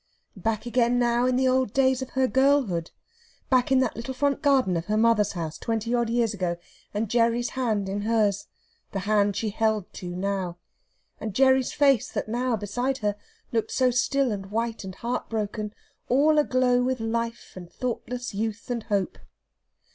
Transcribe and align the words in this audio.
Back 0.35 0.65
again 0.65 0.97
now, 0.97 1.27
in 1.27 1.35
the 1.35 1.47
old 1.47 1.73
days 1.73 2.01
of 2.01 2.09
her 2.17 2.25
girlhood! 2.27 2.89
Back 3.51 3.71
in 3.71 3.77
that 3.81 3.95
little 3.95 4.15
front 4.15 4.41
garden 4.41 4.75
of 4.75 4.87
her 4.87 4.97
mother's 4.97 5.33
house, 5.33 5.59
twenty 5.59 5.93
odd 5.93 6.09
years 6.09 6.33
ago, 6.33 6.57
and 6.91 7.07
Gerry's 7.07 7.49
hand 7.49 7.87
in 7.87 8.01
hers 8.01 8.47
the 8.93 9.01
hand 9.01 9.35
she 9.35 9.51
held 9.51 9.93
to 9.93 10.15
now; 10.15 10.57
and 11.19 11.35
Gerry's 11.35 11.71
face 11.71 12.09
that 12.13 12.27
now, 12.27 12.55
beside 12.57 12.97
her, 13.05 13.15
looked 13.51 13.69
so 13.69 13.91
still 13.91 14.31
and 14.31 14.47
white 14.49 14.83
and 14.83 14.95
heart 14.95 15.29
broken, 15.29 15.71
all 16.09 16.39
aglow 16.39 16.81
with 16.81 16.99
life 16.99 17.53
and 17.55 17.71
thoughtless 17.71 18.33
youth 18.33 18.71
and 18.71 18.81
hope. 18.81 19.19